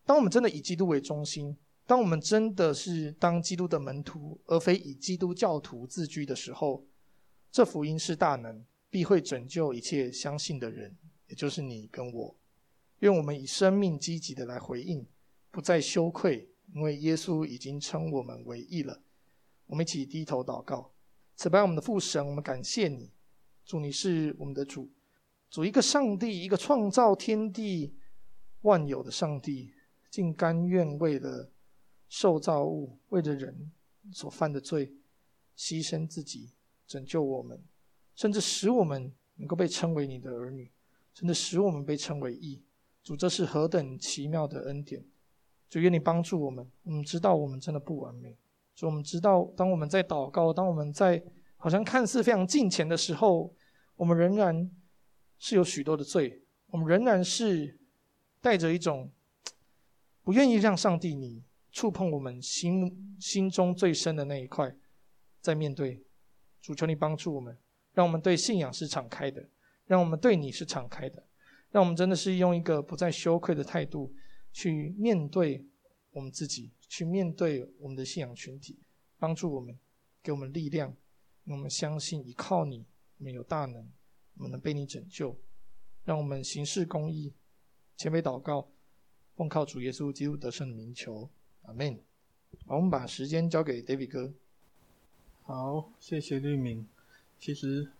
[0.06, 1.54] 当我们真的以基督为中心，
[1.86, 6.86] 当我们真的是当基督的门徒，而非以基督教徒自居的时候，
[7.52, 10.96] 这福音是大能，必会拯救一切相信的人，
[11.28, 12.36] 也就是你跟我。
[13.00, 15.06] 愿我们以生命积极的来回应，
[15.50, 19.02] 不再羞愧，因为耶稣已经称我们为义了。
[19.66, 20.92] 我们一起低头祷告，
[21.36, 23.12] 此外，我们的父神，我们感谢你。
[23.70, 24.90] 主，你是我们的主，
[25.48, 27.94] 主一个上帝，一个创造天地
[28.62, 29.72] 万有的上帝，
[30.10, 31.48] 竟甘愿为了
[32.08, 33.70] 受造物，为了人
[34.12, 34.92] 所犯的罪，
[35.56, 36.50] 牺牲自己，
[36.84, 37.62] 拯救我们，
[38.16, 40.68] 甚至使我们能够被称为你的儿女，
[41.14, 42.64] 甚至使我们被称为义。
[43.04, 45.00] 主，这是何等奇妙的恩典！
[45.68, 46.68] 主，愿你帮助我们。
[46.82, 48.36] 我们知道我们真的不完美，
[48.74, 51.22] 主，我们知道当我们在祷告，当我们在
[51.56, 53.54] 好像看似非常近前的时候，
[54.00, 54.70] 我们仍然
[55.38, 57.78] 是有许多的罪，我们仍然是
[58.40, 59.12] 带着一种
[60.22, 64.74] 不愿意让上帝你触碰我们心心中最深的那一块，
[65.42, 66.02] 在面对。
[66.62, 67.58] 主，求你帮助我们，
[67.92, 69.46] 让我们对信仰是敞开的，
[69.84, 71.22] 让我们对你是敞开的，
[71.70, 74.14] 让我们真的是用一个不再羞愧的态度
[74.50, 75.62] 去面对
[76.12, 78.78] 我们自己，去面对我们的信仰群体，
[79.18, 79.78] 帮助我们，
[80.22, 80.96] 给我们力量，
[81.44, 82.86] 我们相信依靠你，
[83.20, 83.86] 我们有大能，
[84.38, 85.36] 我们能被你拯救，
[86.04, 87.34] 让我们行事公义，
[87.96, 88.66] 谦卑祷告。
[89.36, 91.28] 奉靠主耶稣基督得胜的名求，
[91.62, 91.98] 阿门。
[92.66, 94.32] 好，我们把时间交给 David 哥。
[95.42, 96.86] 好，谢谢律铭。
[97.38, 97.90] 其实，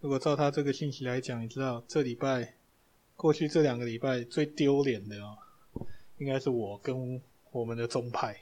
[0.00, 2.56] 如果照他这个信息来讲，你知道，这礼拜
[3.16, 5.38] 过去这两个礼拜最丢脸的哦，
[6.18, 8.36] 应该是我跟我们的宗派。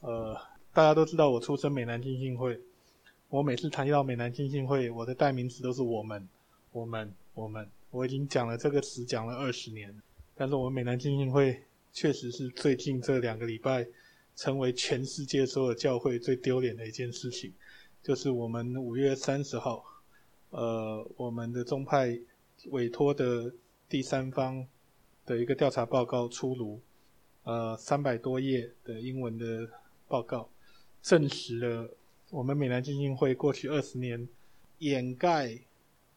[0.00, 0.34] 呃，
[0.72, 2.58] 大家都知道我出身美南浸信会，
[3.30, 6.28] 我每次谈到美南浸信会，我的代名词都是我们、
[6.72, 7.70] 我们、我们。
[7.90, 9.94] 我已经讲了这个词讲了二十年，
[10.34, 11.62] 但是我们美南浸信会。
[11.92, 13.84] 确实是最近这两个礼拜，
[14.36, 17.52] 成为全世界所有教会最丢脸的一件事情，
[18.00, 19.84] 就是我们五月三十号，
[20.50, 22.16] 呃，我们的宗派
[22.66, 23.52] 委托的
[23.88, 24.64] 第三方
[25.26, 26.80] 的一个调查报告出炉，
[27.42, 29.68] 呃，三百多页的英文的
[30.06, 30.48] 报告，
[31.02, 31.90] 证实了
[32.30, 34.28] 我们美南浸信会过去二十年
[34.78, 35.58] 掩盖，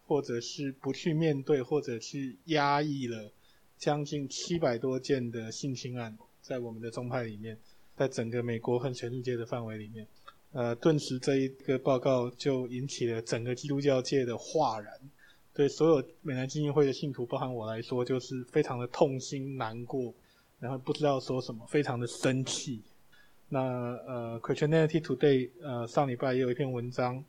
[0.06, 3.32] 或者是不去面对，或者去压抑了。
[3.80, 7.58] 将近七百多件的性侵案，在我们的宗派里面，
[7.98, 10.08] 在整个美国和全世界的范围里面，
[10.52, 14.94] 呃，顿时这一个报告就引起了整个基督教界的哗然。
[15.54, 20.14] 对所有美南浸信会的信徒，包含我来说，就是非常的痛心难过，
[20.60, 22.82] 然后不知道说什么，非常的生气。
[23.50, 27.24] 那呃，Christianity Today 呃上礼拜也有一篇文章，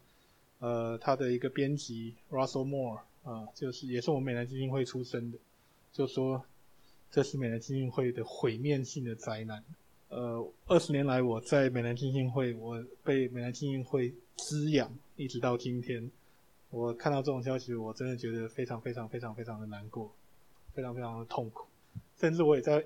[0.58, 5.38] 呃，他的一个编辑 Russell Moore 啊、呃，就是也是我们美南基金会出身的。
[5.92, 6.42] 就说
[7.10, 9.62] 这是美南基金会的毁灭性的灾难。
[10.08, 16.10] 呃，二十年来我在美南基金会，我被美南基金会滋养，一直到今天。
[16.70, 20.12] 我看到这种消息，我真的觉得非常非常非常非常的难过，
[20.72, 21.66] 非常非常的痛苦。
[22.18, 22.84] 甚至我也在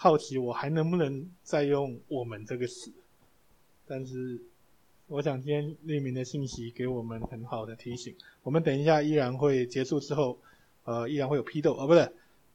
[0.00, 2.92] 好奇，我还能不能再用“我们”这个词。
[3.84, 4.38] 但是，
[5.08, 8.14] 我想今天律铭的信息给我们很好的提醒。
[8.44, 10.38] 我们等一下依然会结束之后，
[10.84, 12.12] 呃，依然会有批斗，哦，不是。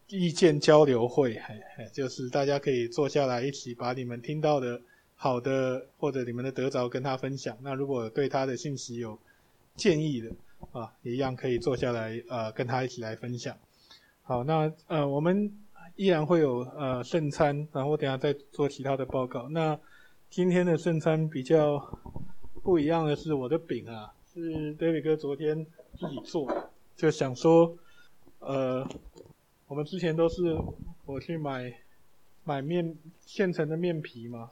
[0.08, 4.82] 意见交流会，嘿嘿，就是大家可以坐下来一起把你们听到的
[5.18, 7.58] 好的或者你们的得着跟他分享。
[7.62, 9.20] 那如果对他的信息有
[9.76, 10.32] 建议的
[10.72, 13.58] 啊，一样可以坐下来呃跟他一起来分享。
[14.22, 15.52] 好，那呃我们
[15.96, 19.50] 依然会有呃圣餐，然后等下再做其他的报告。
[19.50, 19.80] 那
[20.30, 21.80] 今天的圣餐比较
[22.64, 25.66] 不一样的是我的饼啊，是 David 哥昨天
[25.98, 27.78] 自己做，就想说
[28.40, 28.88] 呃。
[29.66, 30.56] 我们之前都是
[31.06, 31.74] 我去买
[32.44, 34.52] 买面现成的面皮嘛。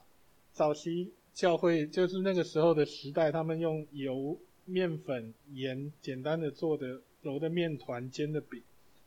[0.51, 4.35] 早期教会就是那个时候的时代，他们用油、
[4.65, 8.63] 面粉、盐简单的做的揉的面团煎的饼，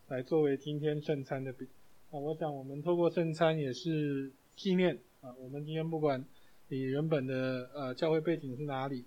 [0.06, 1.66] 来作为今天圣餐的饼。
[2.14, 5.34] 啊，我想我们透过圣餐也是纪念啊。
[5.34, 6.24] 我们今天不管
[6.68, 9.04] 你原本的呃教会背景是哪里，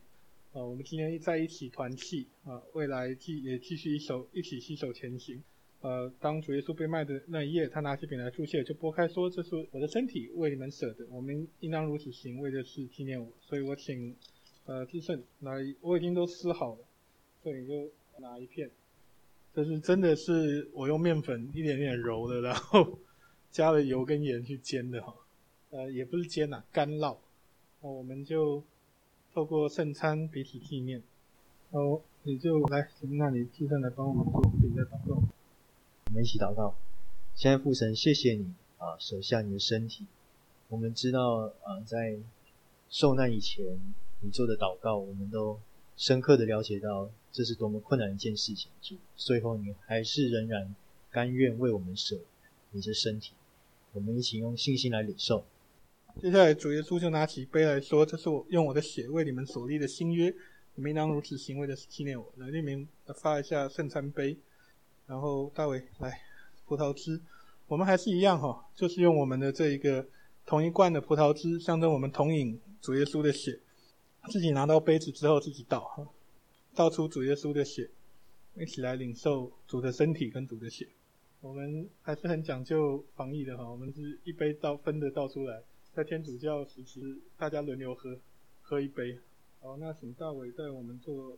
[0.52, 5.42] 啊，我们今天在一起团契啊，未来继也继续一手一起携手前行。
[5.80, 14.14] 呃，当主耶稣被卖的那一夜，他拿起饼来祝谢，就拨开说：“这是我的身体，为你们舍的，我们应当如此行，为的是纪念我。”所以我请
[14.66, 16.86] 呃志胜来，我已经都撕好了，
[17.42, 17.90] 所以就
[18.20, 18.70] 拿一片。
[19.58, 23.00] 就是真的是我用面粉一点点揉的，然后
[23.50, 25.16] 加了油跟盐去煎的哈。
[25.72, 27.18] 呃，也不是煎呐，干烙。
[27.82, 28.64] 那我们就
[29.34, 31.02] 透过圣餐彼此纪念。
[31.72, 32.88] 哦，你就来，
[33.18, 35.16] 那你志胜来帮我们做饼的祷告。
[35.16, 36.76] 我们一起祷告，
[37.34, 40.06] 现在父神，谢谢你啊，舍下你的身体。
[40.70, 42.20] 我们知道啊，在
[42.90, 43.66] 受难以前，
[44.22, 45.60] 你做的祷告，我们都
[45.96, 48.72] 深刻的了解到，这是多么困难的一件事情。
[48.82, 50.76] 主，最后你还是仍然
[51.10, 52.20] 甘愿为我们舍
[52.72, 53.34] 你的身体。
[53.94, 55.46] 我们一起用信心来领受。
[56.22, 60.34] 接下来，主耶稣就拿起杯来说：“这是我用我的血为你们所立的新约，
[60.76, 64.38] 你们应当如此行，为的纪念我。”来，律铭发一下圣餐杯。
[65.06, 66.20] 然后大伟来
[66.66, 67.22] 葡萄汁，
[67.68, 70.06] 我们还是一样哈，就是用我们的这一个
[70.46, 73.60] 同一罐的葡萄汁，象征我们同饮主耶稣的血。
[74.30, 76.06] 自己拿到杯子之后自己倒哈，
[76.78, 77.90] 倒出主耶稣的血，
[78.56, 80.88] 一起来领受主的身体跟主的血。
[81.42, 87.02] 我们还是很讲究防疫的哈，我们是一杯倒分的倒出来，在天主教时期
[87.36, 88.16] 大家轮流喝，
[88.62, 89.18] 喝一杯。
[89.60, 91.36] 好，那请大伟带我们做。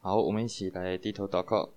[0.00, 1.70] 好，我们一起来低头祷告。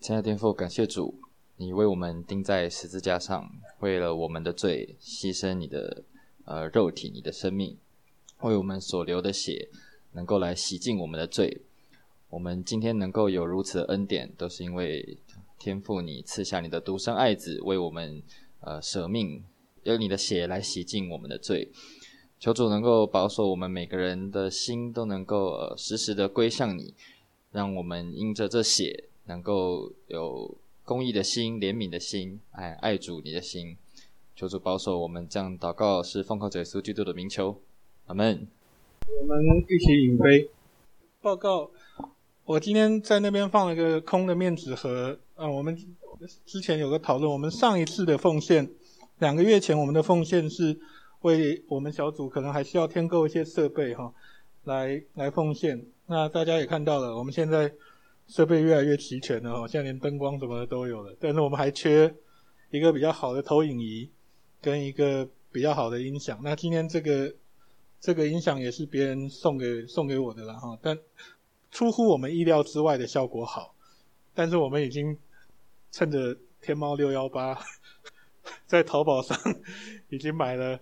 [0.00, 1.14] 亲爱的天父，感谢主，
[1.56, 3.48] 你为我们钉在十字架上，
[3.78, 6.02] 为了我们的罪牺牲你的
[6.46, 7.78] 呃肉体、你的生命，
[8.40, 9.68] 为我们所流的血
[10.14, 11.62] 能够来洗净我们的罪。
[12.30, 15.18] 我们今天能够有如此的恩典，都是因为
[15.58, 18.22] 天父你赐下你的独生爱子为我们
[18.60, 19.44] 呃舍命，
[19.82, 21.70] 用你的血来洗净我们的罪。
[22.38, 26.94] 求主能够保守我们每个人的心都能够呃时时的归向你，
[27.50, 33.76] 让我们因着这血能够有公义的心、怜悯的心、爱爱主你的心。
[34.34, 37.60] 求主保守我们这样祷告，是奉靠耶稣基督的名求，
[38.06, 38.46] 阿门。
[39.20, 40.48] 我们一起饮杯。
[41.20, 41.70] 报告，
[42.50, 45.16] 我今天在那边放了个空的面纸盒。
[45.36, 45.76] 啊，我们
[46.44, 48.68] 之前有个讨论，我们上一次的奉献，
[49.20, 50.80] 两个月前我们的奉献是。
[51.20, 54.10] 为我们小组可能还需要添购一些设备哈，
[54.64, 55.84] 来来奉献。
[56.06, 57.70] 那大家也看到了，我们现在
[58.26, 61.14] 设备越来越齐全了哈，现在连灯光什么的都有了。
[61.20, 62.14] 但是我们还缺
[62.70, 64.10] 一个比较好的投影仪
[64.62, 66.40] 跟一个比较好的音响。
[66.42, 67.34] 那今天这个
[68.00, 70.98] 这个音响也是别人送给送给我的了哈，但
[71.70, 73.74] 出乎我们意料之外的效果好。
[74.34, 75.16] 但是我们已经
[75.90, 77.58] 趁着天猫六幺八，
[78.66, 79.38] 在淘宝上
[80.08, 80.80] 已经买了。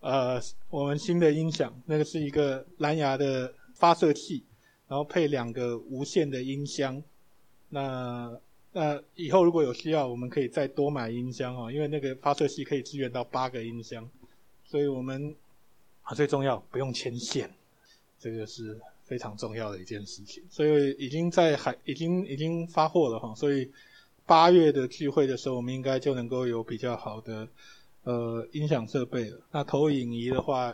[0.00, 4.42] 呃，我们新的音响，那个是一个蓝牙的发射器，
[4.88, 7.02] 然后配两个无线的音箱。
[7.68, 8.34] 那
[8.72, 14.08] 那以后如果有需要，我们可以再多买音箱哦，因为那个发射器可以支援到八个音箱。
[14.64, 15.36] 所以我们
[16.02, 17.52] 啊，最重要不用牵线，
[18.18, 20.40] 这个是非常重要的一件事情。
[20.48, 23.68] 所以已经在海已经已经发货了哈，所以
[24.24, 27.48] 八月的聚会的时候，我们应该就能够有比较好的。
[28.02, 29.38] 呃，音响设备了。
[29.50, 30.72] 那投影仪的话，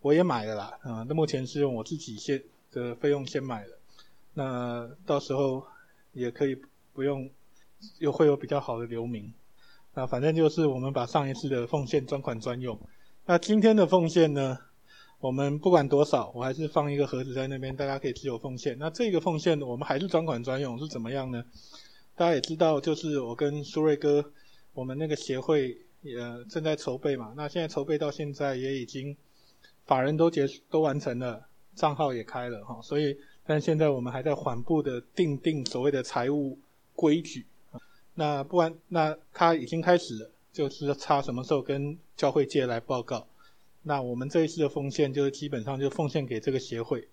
[0.00, 0.78] 我也买了啦。
[0.80, 2.42] 啊、那目前是用我自己先
[2.72, 3.78] 的费用先买了。
[4.32, 5.62] 那到时候
[6.14, 6.56] 也可以
[6.94, 7.28] 不用，
[7.98, 9.30] 又会有比较好的留名。
[9.92, 12.80] 那反正就是我们把上一次的奉献专款专用。
[13.26, 14.58] 那今天的奉献呢，
[15.20, 18.78] 我们不管多少，我还是放一个盒子在那边，大家可以自由奉献。
[18.78, 21.44] 那这个奉献我们还是专款专用，是怎么样呢？
[22.14, 24.32] 大家也知道，就是我跟苏瑞哥，
[24.74, 25.78] 我们那个协会。
[26.02, 26.14] 也
[26.48, 29.16] 正在筹备嘛，那现在筹备到现在也已经
[29.86, 31.44] 法人都结都完成了，
[31.74, 36.56] 账号也开了哈，所以但现在我们还在缓步的定定所谓的财务
[36.94, 37.44] 规矩。
[38.14, 43.26] 那不然那他已经开始了，就是差什么时候跟教会界来报告。
[43.88, 47.06] 那我们这一次的奉献就是基本上就奉献给这个协会。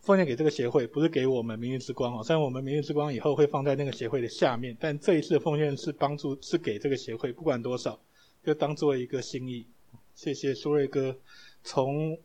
[0.00, 2.24] 奉献给这个协会，不是给我们明日之光哦。
[2.24, 8.00] 虽然我们明日之光以后会放在那个协会的下面，但这一次的奉献是帮助，是给这个协会，不管多少。
[8.44, 9.66] 就当做一个心意，
[10.14, 11.16] 谢谢苏瑞哥，
[11.62, 12.18] 从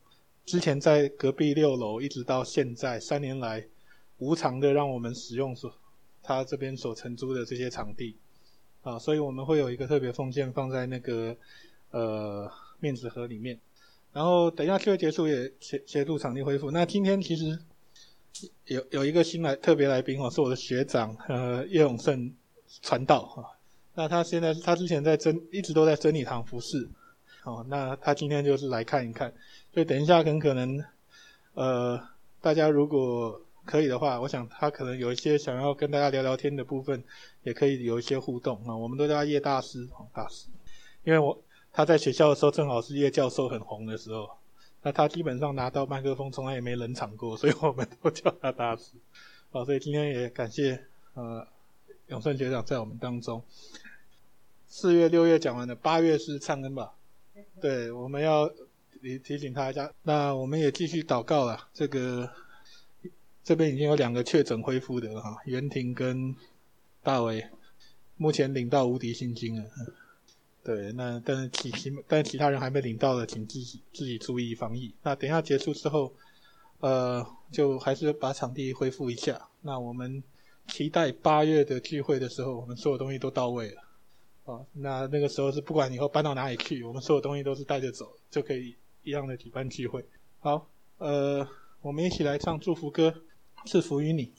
[0.45, 3.67] 之前在隔壁六楼一直到现在三年来，
[4.17, 5.73] 无偿的让我们使用所
[6.21, 8.15] 他这边所承租的这些场地，
[8.81, 11.35] 啊，所以我们会有一个特别奉献放在那个
[11.89, 13.59] 呃面纸盒里面，
[14.13, 16.71] 然后等一下聚会结束也协协助场地恢复。
[16.71, 17.59] 那今天其实
[18.65, 22.33] 有有一个新来特别来宾哦，是我的学长呃叶永胜
[22.81, 23.59] 传道啊。
[23.95, 26.89] 那他现在，他之前在真一直都在真理堂服侍，
[27.43, 29.31] 哦，那他今天就是来看一看，
[29.71, 30.83] 所以等一下很可能，
[31.53, 32.01] 呃，
[32.41, 37.03] 大家如果可以的话，我想他可能有一些想要跟大家聊聊天的部分，
[37.43, 38.77] 也可以有一些互动啊、哦。
[38.79, 40.47] 我们都叫他叶大师，哦，大师，
[41.03, 41.39] 因为我
[41.73, 44.29] 他在学校的时候正好是叶教授很红的时候，
[44.83, 48.93] 那他基本上拿到麦克风从来也没冷场过，所以我们都叫他大师，
[49.51, 51.45] 好， 所以今天也感谢呃。
[52.07, 53.41] 永胜学长在我们当中，
[54.67, 56.93] 四月、六月讲完了，八月是灿恩吧？
[57.61, 58.47] 对，我们要
[59.01, 59.89] 提提醒他一下。
[60.03, 61.69] 那我们也继续祷告了。
[61.73, 62.29] 这个
[63.41, 66.35] 这边已经有两个确诊恢复的了哈，袁婷跟
[67.01, 67.47] 大伟，
[68.17, 69.63] 目前领到无敌星星了。
[70.63, 74.93] 对，那但是其其但是其他人还没领到的，请自己自己注意防疫。
[75.03, 76.13] 那等一下结束之后，
[76.79, 79.49] 呃，就还是把场地恢复一下。
[79.61, 80.23] 那我们。
[80.65, 83.81] 期待八月的聚会的时候，我们所有东西都到位了。
[84.45, 90.05] 哦，那那个时候是不管以后搬到哪里去，我们所有东西都是带着走，就可以一样的举办聚会。
[90.39, 91.45] 好，呃，
[91.81, 93.13] 我们一起来唱祝福歌，
[93.65, 94.31] 赐福于你。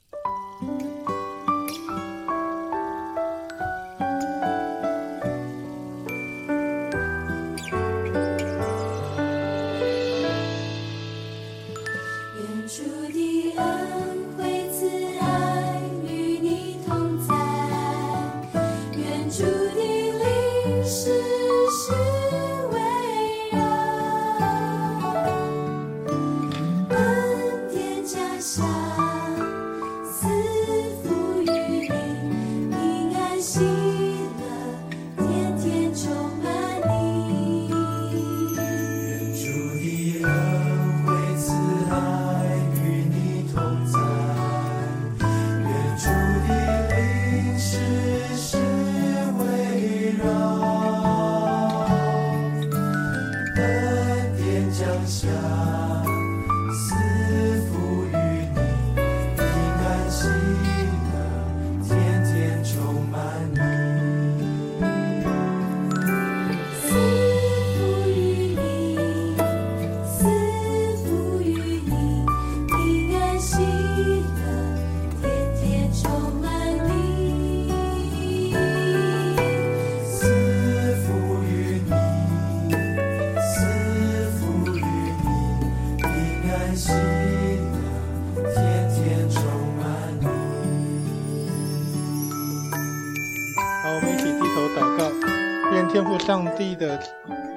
[96.64, 96.98] 父上帝的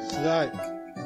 [0.01, 0.51] 慈爱、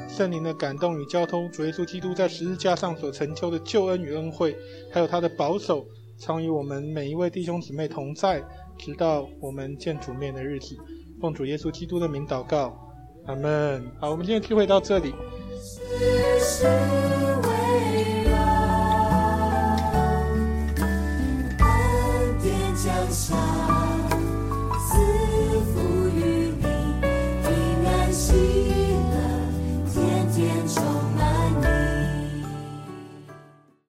[0.08, 4.56] 圣灵的感动与交通，主耶稣基督在十字架上所成就的救恩与恩惠，
[4.92, 5.86] 还有他的保守，
[6.18, 8.42] 常与我们每一位弟兄姊妹同在，
[8.76, 10.76] 直到我们见主面的日子。
[11.20, 12.76] 奉主耶稣基督的名祷告，
[13.26, 13.84] 阿门。
[14.00, 15.14] 好，我们今天聚会到这里。